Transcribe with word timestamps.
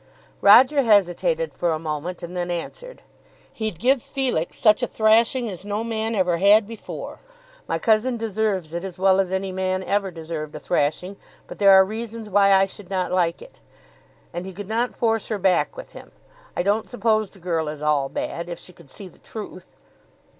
Roger 0.41 0.81
hesitated 0.81 1.53
for 1.53 1.71
a 1.71 1.77
moment, 1.77 2.23
and 2.23 2.35
then 2.35 2.49
answered, 2.49 3.03
"He'd 3.53 3.77
give 3.77 4.01
Felix 4.01 4.57
such 4.57 4.81
a 4.81 4.87
thrashing 4.87 5.47
as 5.47 5.63
no 5.63 5.83
man 5.83 6.15
ever 6.15 6.37
had 6.37 6.67
before. 6.67 7.19
My 7.67 7.77
cousin 7.77 8.17
deserves 8.17 8.73
it 8.73 8.83
as 8.83 8.97
well 8.97 9.19
as 9.19 9.31
any 9.31 9.51
man 9.51 9.83
ever 9.83 10.09
deserved 10.09 10.55
a 10.55 10.59
thrashing; 10.59 11.17
but 11.45 11.59
there 11.59 11.69
are 11.73 11.85
reasons 11.85 12.31
why 12.31 12.51
I 12.51 12.65
should 12.65 12.89
not 12.89 13.11
like 13.11 13.43
it. 13.43 13.61
And 14.33 14.47
he 14.47 14.53
could 14.53 14.67
not 14.67 14.95
force 14.95 15.27
her 15.27 15.37
back 15.37 15.77
with 15.77 15.93
him. 15.93 16.11
I 16.57 16.63
don't 16.63 16.89
suppose 16.89 17.29
the 17.29 17.37
girl 17.39 17.67
is 17.67 17.83
all 17.83 18.09
bad, 18.09 18.49
if 18.49 18.57
she 18.57 18.73
could 18.73 18.89
see 18.89 19.07
the 19.07 19.19
truth." 19.19 19.75